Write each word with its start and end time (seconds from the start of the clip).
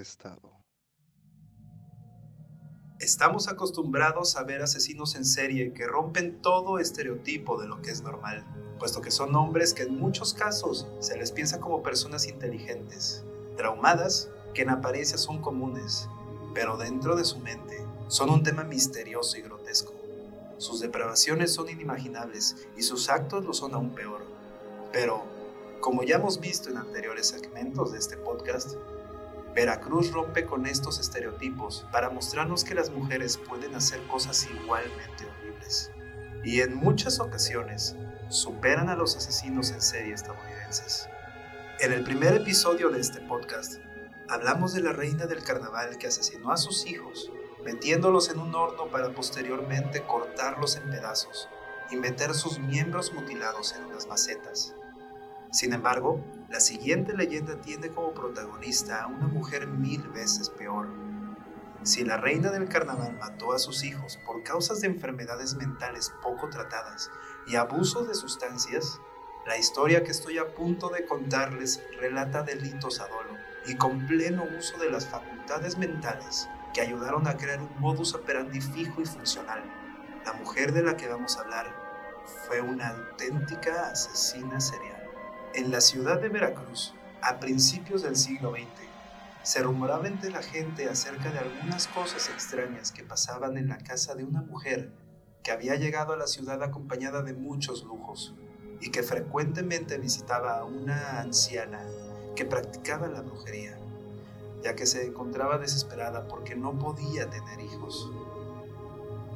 Estado. 0.00 0.60
Estamos 2.98 3.48
acostumbrados 3.48 4.36
a 4.36 4.42
ver 4.42 4.62
asesinos 4.62 5.14
en 5.14 5.24
serie 5.24 5.72
que 5.72 5.86
rompen 5.86 6.42
todo 6.42 6.78
estereotipo 6.78 7.60
de 7.60 7.66
lo 7.66 7.80
que 7.80 7.90
es 7.90 8.02
normal, 8.02 8.44
puesto 8.78 9.00
que 9.00 9.10
son 9.10 9.34
hombres 9.36 9.72
que 9.72 9.84
en 9.84 9.98
muchos 9.98 10.34
casos 10.34 10.86
se 11.00 11.16
les 11.16 11.32
piensa 11.32 11.60
como 11.60 11.82
personas 11.82 12.26
inteligentes, 12.26 13.24
traumadas, 13.56 14.28
que 14.52 14.62
en 14.62 14.70
apariencia 14.70 15.16
son 15.16 15.40
comunes, 15.40 16.08
pero 16.54 16.76
dentro 16.76 17.16
de 17.16 17.24
su 17.24 17.38
mente 17.38 17.82
son 18.08 18.28
un 18.28 18.42
tema 18.42 18.64
misterioso 18.64 19.38
y 19.38 19.42
grotesco. 19.42 19.94
Sus 20.58 20.80
depravaciones 20.80 21.54
son 21.54 21.70
inimaginables 21.70 22.68
y 22.76 22.82
sus 22.82 23.08
actos 23.08 23.46
lo 23.46 23.54
son 23.54 23.74
aún 23.74 23.94
peor. 23.94 24.20
Pero, 24.92 25.22
como 25.80 26.02
ya 26.02 26.16
hemos 26.16 26.38
visto 26.38 26.68
en 26.68 26.76
anteriores 26.76 27.28
segmentos 27.28 27.92
de 27.92 27.98
este 27.98 28.18
podcast, 28.18 28.76
Veracruz 29.54 30.12
rompe 30.12 30.44
con 30.46 30.66
estos 30.66 31.00
estereotipos 31.00 31.86
para 31.90 32.10
mostrarnos 32.10 32.62
que 32.64 32.74
las 32.74 32.90
mujeres 32.90 33.36
pueden 33.36 33.74
hacer 33.74 34.00
cosas 34.06 34.46
igualmente 34.48 35.26
horribles. 35.26 35.90
Y 36.44 36.60
en 36.60 36.74
muchas 36.74 37.18
ocasiones 37.18 37.96
superan 38.28 38.88
a 38.88 38.94
los 38.94 39.16
asesinos 39.16 39.72
en 39.72 39.82
serie 39.82 40.14
estadounidenses. 40.14 41.08
En 41.80 41.92
el 41.92 42.04
primer 42.04 42.34
episodio 42.34 42.90
de 42.90 43.00
este 43.00 43.20
podcast, 43.22 43.80
hablamos 44.28 44.72
de 44.72 44.82
la 44.82 44.92
reina 44.92 45.26
del 45.26 45.42
carnaval 45.42 45.98
que 45.98 46.06
asesinó 46.06 46.52
a 46.52 46.56
sus 46.56 46.86
hijos, 46.86 47.32
metiéndolos 47.64 48.30
en 48.30 48.38
un 48.38 48.54
horno 48.54 48.86
para 48.86 49.12
posteriormente 49.12 50.02
cortarlos 50.02 50.76
en 50.76 50.88
pedazos 50.90 51.48
y 51.90 51.96
meter 51.96 52.34
sus 52.34 52.60
miembros 52.60 53.12
mutilados 53.12 53.74
en 53.74 53.84
unas 53.86 54.06
macetas. 54.06 54.74
Sin 55.50 55.72
embargo, 55.72 56.24
la 56.48 56.60
siguiente 56.60 57.16
leyenda 57.16 57.60
tiene 57.60 57.88
como 57.88 58.14
protagonista 58.14 59.02
a 59.02 59.08
una 59.08 59.26
mujer 59.26 59.66
mil 59.66 60.02
veces 60.08 60.48
peor. 60.48 60.88
Si 61.82 62.04
la 62.04 62.18
reina 62.18 62.50
del 62.50 62.68
carnaval 62.68 63.16
mató 63.18 63.52
a 63.52 63.58
sus 63.58 63.82
hijos 63.82 64.18
por 64.26 64.44
causas 64.44 64.80
de 64.80 64.86
enfermedades 64.86 65.54
mentales 65.54 66.12
poco 66.22 66.50
tratadas 66.50 67.10
y 67.48 67.56
abuso 67.56 68.04
de 68.04 68.14
sustancias, 68.14 69.00
la 69.46 69.56
historia 69.56 70.04
que 70.04 70.12
estoy 70.12 70.38
a 70.38 70.54
punto 70.54 70.88
de 70.90 71.06
contarles 71.06 71.82
relata 71.98 72.42
delitos 72.42 73.00
a 73.00 73.08
dolo 73.08 73.36
y 73.66 73.74
con 73.76 74.06
pleno 74.06 74.44
uso 74.56 74.78
de 74.78 74.90
las 74.90 75.06
facultades 75.06 75.78
mentales 75.78 76.48
que 76.72 76.82
ayudaron 76.82 77.26
a 77.26 77.36
crear 77.36 77.60
un 77.60 77.70
modus 77.80 78.14
operandi 78.14 78.60
fijo 78.60 79.00
y 79.00 79.06
funcional. 79.06 79.64
La 80.24 80.34
mujer 80.34 80.72
de 80.72 80.82
la 80.82 80.96
que 80.96 81.08
vamos 81.08 81.36
a 81.36 81.40
hablar 81.40 81.66
fue 82.46 82.60
una 82.60 82.88
auténtica 82.88 83.88
asesina 83.88 84.60
serial. 84.60 84.99
En 85.52 85.72
la 85.72 85.80
ciudad 85.80 86.20
de 86.20 86.28
Veracruz, 86.28 86.94
a 87.22 87.40
principios 87.40 88.02
del 88.02 88.14
siglo 88.14 88.52
XX, 88.52 88.68
se 89.42 89.60
rumoraba 89.60 90.06
entre 90.06 90.30
la 90.30 90.42
gente 90.42 90.88
acerca 90.88 91.32
de 91.32 91.40
algunas 91.40 91.88
cosas 91.88 92.28
extrañas 92.28 92.92
que 92.92 93.02
pasaban 93.02 93.56
en 93.56 93.66
la 93.66 93.78
casa 93.78 94.14
de 94.14 94.22
una 94.22 94.42
mujer 94.42 94.92
que 95.42 95.50
había 95.50 95.74
llegado 95.74 96.12
a 96.12 96.16
la 96.16 96.28
ciudad 96.28 96.62
acompañada 96.62 97.22
de 97.22 97.32
muchos 97.32 97.82
lujos 97.82 98.32
y 98.80 98.92
que 98.92 99.02
frecuentemente 99.02 99.98
visitaba 99.98 100.58
a 100.58 100.64
una 100.64 101.18
anciana 101.20 101.84
que 102.36 102.44
practicaba 102.44 103.08
la 103.08 103.22
brujería, 103.22 103.76
ya 104.62 104.76
que 104.76 104.86
se 104.86 105.04
encontraba 105.04 105.58
desesperada 105.58 106.28
porque 106.28 106.54
no 106.54 106.78
podía 106.78 107.28
tener 107.28 107.60
hijos. 107.60 108.08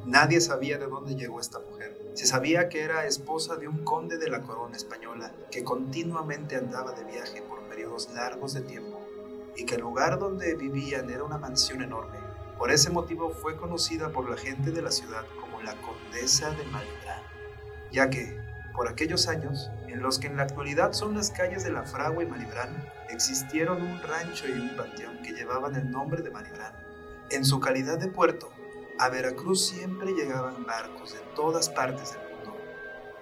Nadie 0.05 0.39
sabía 0.39 0.77
de 0.77 0.87
dónde 0.87 1.15
llegó 1.15 1.41
esta 1.41 1.59
mujer. 1.59 2.04
Se 2.15 2.25
sabía 2.25 2.69
que 2.69 2.81
era 2.81 3.05
esposa 3.05 3.57
de 3.57 3.67
un 3.67 3.83
conde 3.83 4.17
de 4.17 4.29
la 4.29 4.41
corona 4.41 4.77
española 4.77 5.33
que 5.51 5.65
continuamente 5.65 6.55
andaba 6.55 6.93
de 6.93 7.03
viaje 7.03 7.41
por 7.41 7.59
periodos 7.67 8.09
largos 8.13 8.53
de 8.53 8.61
tiempo 8.61 9.05
y 9.57 9.65
que 9.65 9.75
el 9.75 9.81
lugar 9.81 10.17
donde 10.17 10.55
vivían 10.55 11.09
era 11.09 11.25
una 11.25 11.37
mansión 11.37 11.81
enorme. 11.81 12.17
Por 12.57 12.71
ese 12.71 12.89
motivo 12.89 13.31
fue 13.31 13.57
conocida 13.57 14.13
por 14.13 14.29
la 14.29 14.37
gente 14.37 14.71
de 14.71 14.81
la 14.81 14.91
ciudad 14.91 15.25
como 15.41 15.61
la 15.61 15.75
Condesa 15.81 16.51
de 16.51 16.63
Malibran, 16.63 17.21
ya 17.91 18.09
que, 18.09 18.39
por 18.73 18.87
aquellos 18.87 19.27
años, 19.27 19.69
en 19.89 20.01
los 20.01 20.17
que 20.17 20.27
en 20.27 20.37
la 20.37 20.43
actualidad 20.43 20.93
son 20.93 21.15
las 21.15 21.31
calles 21.31 21.65
de 21.65 21.71
La 21.71 21.83
Fragua 21.83 22.23
y 22.23 22.27
Malibran, 22.27 22.89
existieron 23.09 23.81
un 23.81 24.01
rancho 24.01 24.47
y 24.47 24.53
un 24.53 24.73
panteón 24.77 25.21
que 25.21 25.33
llevaban 25.33 25.75
el 25.75 25.91
nombre 25.91 26.21
de 26.21 26.31
Malibran. 26.31 26.73
En 27.29 27.43
su 27.43 27.59
calidad 27.59 27.97
de 27.97 28.07
puerto, 28.07 28.54
a 28.97 29.09
Veracruz 29.09 29.67
siempre 29.67 30.13
llegaban 30.13 30.65
barcos 30.65 31.13
de 31.13 31.19
todas 31.35 31.69
partes 31.69 32.13
del 32.13 32.21
mundo 32.33 32.57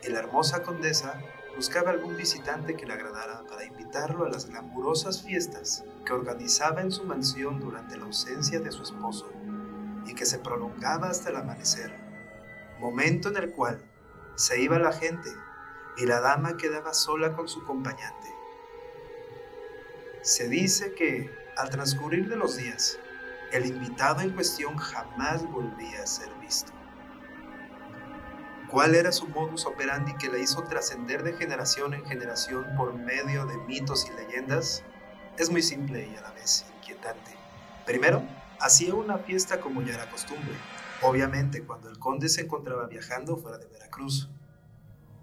y 0.03 0.09
la 0.09 0.19
hermosa 0.19 0.61
condesa 0.61 1.19
buscaba 1.55 1.91
algún 1.91 2.15
visitante 2.15 2.75
que 2.75 2.85
le 2.85 2.93
agradara 2.93 3.43
para 3.47 3.65
invitarlo 3.65 4.25
a 4.25 4.29
las 4.29 4.47
glamurosas 4.49 5.23
fiestas 5.23 5.83
que 6.05 6.13
organizaba 6.13 6.81
en 6.81 6.91
su 6.91 7.03
mansión 7.05 7.59
durante 7.59 7.97
la 7.97 8.05
ausencia 8.05 8.59
de 8.59 8.71
su 8.71 8.83
esposo 8.83 9.29
y 10.05 10.13
que 10.13 10.25
se 10.25 10.39
prolongaba 10.39 11.09
hasta 11.09 11.29
el 11.29 11.37
amanecer, 11.37 11.93
momento 12.79 13.29
en 13.29 13.37
el 13.37 13.51
cual 13.51 13.83
se 14.35 14.61
iba 14.61 14.77
la 14.79 14.91
gente 14.91 15.29
y 15.97 16.05
la 16.05 16.19
dama 16.19 16.57
quedaba 16.57 16.93
sola 16.93 17.35
con 17.35 17.47
su 17.47 17.61
acompañante. 17.61 18.27
Se 20.21 20.47
dice 20.47 20.93
que, 20.93 21.29
al 21.57 21.69
transcurrir 21.69 22.29
de 22.29 22.35
los 22.35 22.55
días, 22.57 22.97
el 23.53 23.67
invitado 23.67 24.21
en 24.21 24.31
cuestión 24.31 24.77
jamás 24.77 25.49
volvía 25.51 26.01
a 26.01 26.07
ser 26.07 26.33
visto. 26.41 26.71
¿Cuál 28.67 28.95
era 28.95 29.11
su 29.11 29.27
modus 29.27 29.67
operandi 29.67 30.15
que 30.15 30.27
la 30.27 30.39
hizo 30.39 30.63
trascender 30.63 31.21
de 31.21 31.33
generación 31.33 31.93
en 31.93 32.03
generación 32.03 32.65
por 32.75 32.95
medio 32.95 33.45
de 33.45 33.57
mitos 33.57 34.07
y 34.07 34.13
leyendas? 34.19 34.83
Es 35.37 35.51
muy 35.51 35.61
simple 35.61 36.09
y 36.11 36.17
a 36.17 36.21
la 36.21 36.31
vez 36.31 36.65
inquietante. 36.77 37.31
Primero, 37.85 38.23
hacía 38.59 38.95
una 38.95 39.19
fiesta 39.19 39.61
como 39.61 39.83
ya 39.83 39.93
era 39.93 40.09
costumbre, 40.09 40.55
obviamente 41.03 41.63
cuando 41.63 41.89
el 41.89 41.99
conde 41.99 42.29
se 42.29 42.41
encontraba 42.41 42.87
viajando 42.87 43.37
fuera 43.37 43.59
de 43.59 43.67
Veracruz. 43.67 44.31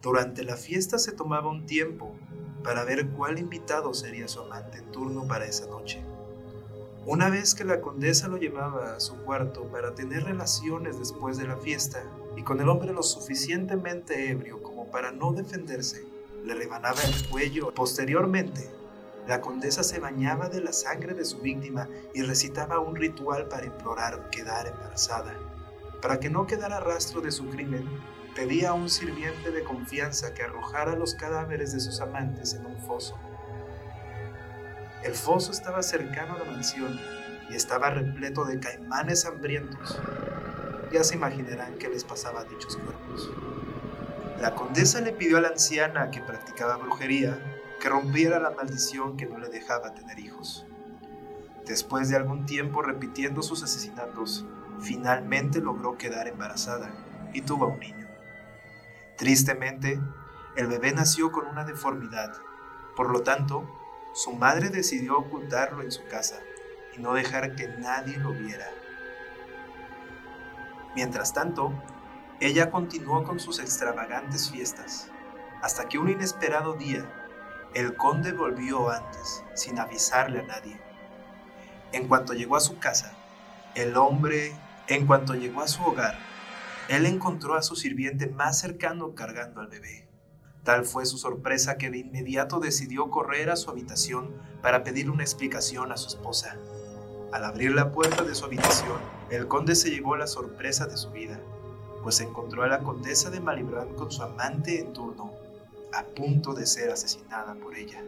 Durante 0.02 0.44
la 0.44 0.56
fiesta 0.56 1.00
se 1.00 1.10
tomaba 1.10 1.50
un 1.50 1.66
tiempo 1.66 2.14
para 2.62 2.84
ver 2.84 3.08
cuál 3.08 3.40
invitado 3.40 3.92
sería 3.92 4.28
su 4.28 4.40
amante 4.40 4.78
en 4.78 4.92
turno 4.92 5.26
para 5.26 5.46
esa 5.46 5.66
noche. 5.66 6.04
Una 7.06 7.30
vez 7.30 7.54
que 7.54 7.64
la 7.64 7.80
condesa 7.80 8.28
lo 8.28 8.36
llevaba 8.36 8.94
a 8.94 9.00
su 9.00 9.16
cuarto 9.24 9.64
para 9.68 9.94
tener 9.94 10.24
relaciones 10.24 10.98
después 10.98 11.38
de 11.38 11.48
la 11.48 11.56
fiesta, 11.56 12.04
y 12.36 12.42
con 12.42 12.60
el 12.60 12.68
hombre 12.68 12.92
lo 12.92 13.02
suficientemente 13.02 14.30
ebrio 14.30 14.62
como 14.62 14.90
para 14.90 15.10
no 15.10 15.32
defenderse, 15.32 16.04
le 16.44 16.54
rebanaba 16.54 17.00
el 17.02 17.28
cuello. 17.28 17.72
Posteriormente, 17.74 18.68
la 19.26 19.40
condesa 19.40 19.82
se 19.82 19.98
bañaba 19.98 20.50
de 20.50 20.60
la 20.60 20.74
sangre 20.74 21.14
de 21.14 21.24
su 21.24 21.38
víctima 21.38 21.88
y 22.14 22.20
recitaba 22.20 22.80
un 22.80 22.94
ritual 22.94 23.48
para 23.48 23.64
implorar 23.64 24.28
quedar 24.28 24.66
embarazada. 24.66 25.34
Para 26.02 26.20
que 26.20 26.28
no 26.28 26.46
quedara 26.46 26.80
rastro 26.80 27.22
de 27.22 27.30
su 27.30 27.48
crimen, 27.48 27.88
pedía 28.34 28.70
a 28.70 28.74
un 28.74 28.90
sirviente 28.90 29.50
de 29.50 29.64
confianza 29.64 30.34
que 30.34 30.42
arrojara 30.42 30.96
los 30.96 31.14
cadáveres 31.14 31.72
de 31.72 31.80
sus 31.80 32.00
amantes 32.00 32.52
en 32.54 32.66
un 32.66 32.76
foso. 32.78 33.16
El 35.02 35.14
foso 35.14 35.50
estaba 35.52 35.82
cercano 35.82 36.34
a 36.34 36.38
la 36.38 36.44
mansión 36.44 36.98
y 37.48 37.54
estaba 37.54 37.90
repleto 37.90 38.44
de 38.44 38.60
caimanes 38.60 39.24
hambrientos. 39.24 39.98
Ya 40.92 41.04
se 41.04 41.14
imaginarán 41.14 41.74
qué 41.78 41.88
les 41.88 42.04
pasaba 42.04 42.40
a 42.40 42.44
dichos 42.44 42.76
cuerpos. 42.76 43.30
La 44.40 44.54
condesa 44.54 45.00
le 45.00 45.12
pidió 45.12 45.38
a 45.38 45.40
la 45.40 45.48
anciana 45.48 46.10
que 46.10 46.20
practicaba 46.20 46.76
brujería 46.76 47.38
que 47.80 47.88
rompiera 47.88 48.38
la 48.38 48.50
maldición 48.50 49.16
que 49.16 49.26
no 49.26 49.38
le 49.38 49.48
dejaba 49.48 49.94
tener 49.94 50.18
hijos. 50.18 50.66
Después 51.66 52.08
de 52.08 52.16
algún 52.16 52.44
tiempo 52.44 52.82
repitiendo 52.82 53.42
sus 53.42 53.62
asesinatos, 53.62 54.44
finalmente 54.80 55.60
logró 55.60 55.96
quedar 55.96 56.28
embarazada 56.28 56.90
y 57.32 57.42
tuvo 57.42 57.68
un 57.68 57.80
niño. 57.80 58.06
Tristemente, 59.16 59.98
el 60.56 60.66
bebé 60.66 60.92
nació 60.92 61.32
con 61.32 61.46
una 61.46 61.64
deformidad, 61.64 62.32
por 62.96 63.10
lo 63.10 63.22
tanto, 63.22 63.79
su 64.12 64.32
madre 64.32 64.70
decidió 64.70 65.18
ocultarlo 65.18 65.82
en 65.82 65.92
su 65.92 66.04
casa 66.06 66.40
y 66.96 67.00
no 67.00 67.14
dejar 67.14 67.54
que 67.54 67.68
nadie 67.68 68.16
lo 68.16 68.32
viera. 68.32 68.68
Mientras 70.96 71.32
tanto, 71.32 71.72
ella 72.40 72.70
continuó 72.70 73.22
con 73.22 73.38
sus 73.38 73.60
extravagantes 73.60 74.50
fiestas, 74.50 75.08
hasta 75.62 75.88
que 75.88 75.98
un 75.98 76.08
inesperado 76.08 76.74
día, 76.74 77.04
el 77.74 77.94
conde 77.94 78.32
volvió 78.32 78.90
antes, 78.90 79.44
sin 79.54 79.78
avisarle 79.78 80.40
a 80.40 80.44
nadie. 80.44 80.80
En 81.92 82.08
cuanto 82.08 82.32
llegó 82.32 82.56
a 82.56 82.60
su 82.60 82.78
casa, 82.78 83.12
el 83.74 83.96
hombre, 83.96 84.52
en 84.88 85.06
cuanto 85.06 85.34
llegó 85.34 85.62
a 85.62 85.68
su 85.68 85.84
hogar, 85.84 86.18
él 86.88 87.06
encontró 87.06 87.54
a 87.54 87.62
su 87.62 87.76
sirviente 87.76 88.26
más 88.26 88.58
cercano 88.58 89.14
cargando 89.14 89.60
al 89.60 89.68
bebé. 89.68 90.09
Tal 90.64 90.84
fue 90.84 91.06
su 91.06 91.16
sorpresa 91.16 91.78
que 91.78 91.90
de 91.90 91.98
inmediato 91.98 92.60
decidió 92.60 93.10
correr 93.10 93.50
a 93.50 93.56
su 93.56 93.70
habitación 93.70 94.34
para 94.62 94.84
pedir 94.84 95.10
una 95.10 95.22
explicación 95.22 95.90
a 95.90 95.96
su 95.96 96.08
esposa. 96.08 96.56
Al 97.32 97.44
abrir 97.44 97.72
la 97.72 97.92
puerta 97.92 98.24
de 98.24 98.34
su 98.34 98.44
habitación, 98.44 98.98
el 99.30 99.48
conde 99.48 99.74
se 99.74 99.90
llevó 99.90 100.16
la 100.16 100.26
sorpresa 100.26 100.86
de 100.86 100.96
su 100.96 101.10
vida, 101.10 101.40
pues 102.02 102.20
encontró 102.20 102.62
a 102.62 102.68
la 102.68 102.80
condesa 102.80 103.30
de 103.30 103.40
Malibran 103.40 103.94
con 103.94 104.10
su 104.10 104.22
amante 104.22 104.80
en 104.80 104.92
turno, 104.92 105.32
a 105.92 106.04
punto 106.04 106.54
de 106.54 106.66
ser 106.66 106.90
asesinada 106.90 107.54
por 107.54 107.76
ella. 107.76 108.02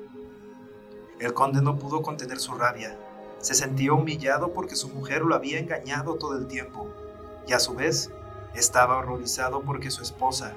El 1.23 1.35
conde 1.35 1.63
no 1.63 1.79
pudo 1.79 2.03
contener 2.03 2.41
su 2.41 2.53
rabia 2.55 2.99
Se 3.39 3.55
sentía 3.55 3.93
humillado 3.93 4.53
porque 4.53 4.75
su 4.75 4.89
mujer 4.89 5.23
lo 5.23 5.35
había 5.37 5.59
engañado 5.59 6.17
todo 6.17 6.37
el 6.37 6.49
tiempo 6.49 6.89
y 7.47 7.53
a 7.53 7.61
su 7.61 7.75
vez 7.75 8.11
estaba 8.55 8.99
horrorizado 8.99 9.63
porque 9.63 9.91
su 9.91 10.03
esposa, 10.03 10.55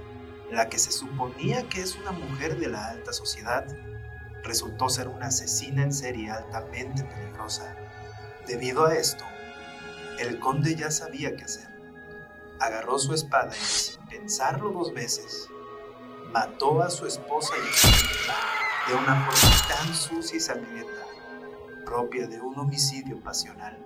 la 0.51 0.69
que 0.69 0.77
se 0.77 0.91
suponía 0.91 1.67
que 1.69 1.81
es 1.81 1.95
una 1.95 2.11
mujer 2.11 2.57
de 2.57 2.67
la 2.67 2.89
alta 2.89 3.13
sociedad, 3.13 3.65
resultó 4.43 4.89
ser 4.89 5.07
una 5.07 5.27
asesina 5.27 5.83
en 5.83 5.93
serie 5.93 6.29
altamente 6.29 7.03
peligrosa. 7.03 7.75
Debido 8.47 8.85
a 8.85 8.95
esto, 8.95 9.23
el 10.19 10.39
conde 10.39 10.75
ya 10.75 10.91
sabía 10.91 11.35
qué 11.35 11.43
hacer. 11.43 11.67
Agarró 12.59 12.99
su 12.99 13.13
espada 13.13 13.51
y 13.55 13.65
sin 13.65 14.05
pensarlo 14.05 14.71
dos 14.71 14.93
veces, 14.93 15.49
mató 16.31 16.81
a 16.81 16.89
su 16.89 17.05
esposa 17.05 17.53
y 17.57 18.91
de 18.91 18.97
una 18.97 19.29
forma 19.29 19.67
tan 19.67 19.93
sucia 19.93 20.37
y 20.37 20.39
sangrienta, 20.39 21.05
propia 21.85 22.27
de 22.27 22.39
un 22.39 22.57
homicidio 22.59 23.19
pasional. 23.19 23.77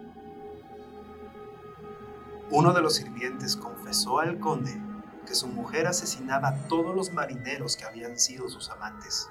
Uno 2.52 2.74
de 2.74 2.82
los 2.82 2.96
sirvientes 2.96 3.56
confesó 3.56 4.20
al 4.20 4.40
conde 4.40 4.89
que 5.30 5.36
su 5.36 5.48
mujer 5.48 5.86
asesinaba 5.86 6.48
a 6.48 6.68
todos 6.68 6.96
los 6.96 7.14
marineros 7.14 7.78
que 7.78 7.86
habían 7.86 8.18
sido 8.18 8.50
sus 8.50 8.72
amantes. 8.72 9.30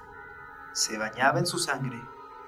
Se 0.73 0.97
bañaba 0.97 1.41
en 1.41 1.47
su 1.47 1.59
sangre 1.59 2.01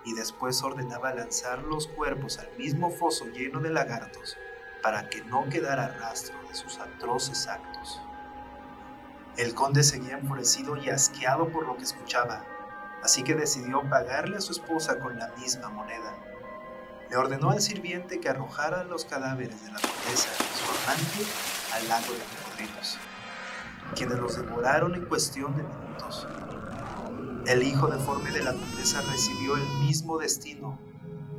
y 0.05 0.15
después 0.15 0.63
ordenaba 0.63 1.13
lanzar 1.13 1.65
los 1.65 1.89
cuerpos 1.89 2.39
al 2.39 2.57
mismo 2.57 2.93
foso 2.93 3.27
lleno 3.27 3.59
de 3.59 3.71
lagartos 3.71 4.37
para 4.85 5.11
que 5.11 5.25
no 5.25 5.49
quedara 5.49 5.99
rastro 5.99 6.37
de 6.49 6.55
sus 6.55 6.79
atroces 6.79 7.49
actos. 7.49 8.01
El 9.37 9.53
conde 9.57 9.83
seguía 9.83 10.19
enfurecido 10.19 10.77
y 10.77 10.89
asqueado 10.89 11.49
por 11.49 11.67
lo 11.67 11.77
que 11.77 11.83
escuchaba, 11.83 12.45
así 13.03 13.25
que 13.25 13.35
decidió 13.35 13.83
pagarle 13.91 14.37
a 14.37 14.41
su 14.41 14.53
esposa 14.53 15.01
con 15.01 15.19
la 15.19 15.27
misma 15.39 15.71
moneda. 15.71 16.15
Le 17.11 17.17
ordenó 17.17 17.51
al 17.51 17.61
sirviente 17.61 18.21
que 18.21 18.29
arrojara 18.29 18.85
los 18.85 19.05
cadáveres 19.05 19.65
de 19.65 19.73
la 19.73 19.81
condesa 19.81 20.31
y 20.39 20.57
su 20.57 20.71
amante 20.71 21.27
al 21.75 21.89
lago 21.89 22.13
de 22.13 22.21
cocodrilos, 22.21 22.99
quienes 23.95 24.19
los 24.19 24.37
devoraron 24.37 24.95
en 24.95 25.07
cuestión 25.07 25.57
de 25.57 25.63
minutos. 25.63 26.27
El 27.47 27.63
hijo 27.63 27.89
deforme 27.89 28.31
de 28.31 28.43
la 28.43 28.53
condesa 28.53 29.01
recibió 29.11 29.57
el 29.57 29.67
mismo 29.85 30.19
destino, 30.19 30.79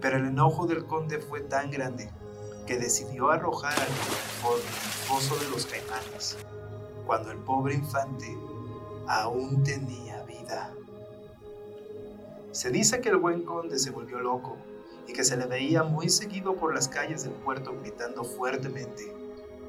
pero 0.01 0.17
el 0.17 0.25
enojo 0.25 0.65
del 0.65 0.85
conde 0.85 1.19
fue 1.19 1.41
tan 1.41 1.71
grande 1.71 2.11
que 2.65 2.77
decidió 2.77 3.29
arrojar 3.31 3.73
al 3.73 3.87
deforme 3.87 4.61
en 4.61 4.67
el 4.67 4.91
foso 5.07 5.35
de 5.37 5.49
los 5.49 5.65
caimanes, 5.65 6.37
cuando 7.05 7.31
el 7.31 7.37
pobre 7.37 7.75
infante 7.75 8.37
aún 9.07 9.63
tenía 9.63 10.23
vida. 10.23 10.73
Se 12.51 12.69
dice 12.69 13.01
que 13.01 13.09
el 13.09 13.17
buen 13.17 13.43
conde 13.43 13.79
se 13.79 13.91
volvió 13.91 14.19
loco 14.19 14.57
y 15.07 15.13
que 15.13 15.23
se 15.23 15.37
le 15.37 15.45
veía 15.45 15.83
muy 15.83 16.09
seguido 16.09 16.55
por 16.55 16.73
las 16.73 16.87
calles 16.87 17.23
del 17.23 17.33
puerto 17.33 17.73
gritando 17.81 18.23
fuertemente, 18.23 19.15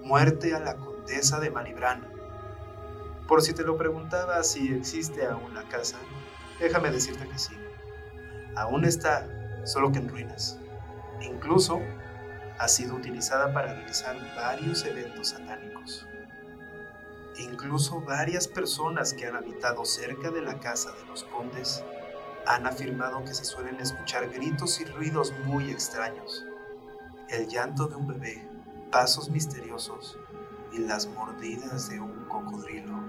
muerte 0.02 0.54
a 0.54 0.60
la 0.60 0.76
condesa 0.76 1.40
de 1.40 1.50
Malibrán. 1.50 2.11
Por 3.26 3.42
si 3.42 3.52
te 3.52 3.62
lo 3.62 3.76
preguntaba 3.76 4.42
si 4.42 4.72
existe 4.72 5.26
aún 5.26 5.54
la 5.54 5.62
casa, 5.68 5.98
Déjame 6.62 6.92
decirte 6.92 7.28
que 7.28 7.38
sí. 7.40 7.56
Aún 8.54 8.84
está, 8.84 9.26
solo 9.64 9.90
que 9.90 9.98
en 9.98 10.08
ruinas. 10.08 10.60
Incluso 11.20 11.80
ha 12.56 12.68
sido 12.68 12.94
utilizada 12.94 13.52
para 13.52 13.74
realizar 13.74 14.16
varios 14.36 14.84
eventos 14.84 15.30
satánicos. 15.30 16.06
Incluso 17.36 18.00
varias 18.02 18.46
personas 18.46 19.12
que 19.12 19.26
han 19.26 19.34
habitado 19.34 19.84
cerca 19.84 20.30
de 20.30 20.40
la 20.40 20.60
casa 20.60 20.92
de 20.92 21.04
los 21.06 21.24
condes 21.24 21.82
han 22.46 22.64
afirmado 22.64 23.24
que 23.24 23.34
se 23.34 23.44
suelen 23.44 23.80
escuchar 23.80 24.28
gritos 24.30 24.80
y 24.80 24.84
ruidos 24.84 25.32
muy 25.44 25.68
extraños. 25.68 26.46
El 27.28 27.48
llanto 27.48 27.88
de 27.88 27.96
un 27.96 28.06
bebé, 28.06 28.48
pasos 28.92 29.30
misteriosos 29.30 30.16
y 30.72 30.78
las 30.78 31.08
mordidas 31.08 31.88
de 31.88 31.98
un 31.98 32.26
cocodrilo. 32.26 33.01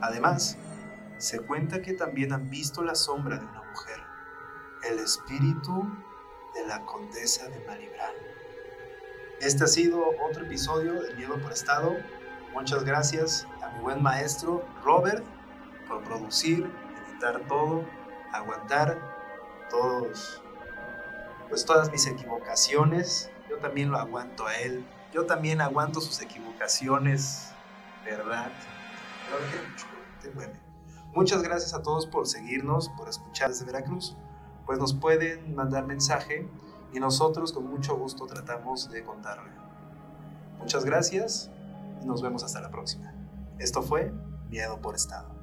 Además, 0.00 0.56
se 1.18 1.40
cuenta 1.40 1.82
que 1.82 1.92
también 1.92 2.32
han 2.32 2.48
visto 2.48 2.82
la 2.82 2.94
sombra 2.94 3.38
de 3.38 3.44
una 3.44 3.62
mujer, 3.62 4.00
el 4.88 4.98
espíritu 5.00 5.88
de 6.54 6.66
la 6.66 6.84
condesa 6.84 7.48
de 7.48 7.58
Malibran. 7.66 8.14
Este 9.40 9.64
ha 9.64 9.66
sido 9.68 10.02
otro 10.28 10.44
episodio 10.44 11.02
de 11.02 11.14
Miedo 11.14 11.38
por 11.40 11.52
Estado. 11.52 11.96
Muchas 12.52 12.84
gracias 12.84 13.46
a 13.62 13.70
mi 13.70 13.80
buen 13.80 14.02
maestro 14.02 14.64
Robert 14.84 15.24
por 15.88 16.02
producir, 16.04 16.70
editar 17.08 17.40
todo, 17.48 17.84
aguantar 18.32 18.98
todos, 19.70 20.42
pues 21.48 21.64
todas 21.64 21.90
mis 21.90 22.06
equivocaciones. 22.06 23.30
Yo 23.48 23.58
también 23.58 23.90
lo 23.90 23.98
aguanto 23.98 24.46
a 24.46 24.54
él. 24.56 24.84
Yo 25.12 25.26
también 25.26 25.60
aguanto 25.60 26.00
sus 26.00 26.20
equivocaciones, 26.20 27.50
¿verdad? 28.04 28.52
Muchas 31.14 31.42
gracias 31.42 31.74
a 31.74 31.82
todos 31.82 32.06
por 32.06 32.26
seguirnos, 32.26 32.88
por 32.90 33.08
escuchar 33.08 33.48
desde 33.48 33.64
Veracruz. 33.64 34.16
Pues 34.66 34.78
nos 34.78 34.94
pueden 34.94 35.54
mandar 35.54 35.86
mensaje 35.86 36.48
y 36.92 37.00
nosotros 37.00 37.52
con 37.52 37.66
mucho 37.66 37.96
gusto 37.96 38.26
tratamos 38.26 38.90
de 38.90 39.02
contarle. 39.02 39.50
Muchas 40.58 40.84
gracias 40.84 41.50
y 42.02 42.06
nos 42.06 42.22
vemos 42.22 42.44
hasta 42.44 42.60
la 42.60 42.70
próxima. 42.70 43.12
Esto 43.58 43.82
fue 43.82 44.12
Miedo 44.48 44.80
por 44.80 44.94
Estado. 44.94 45.37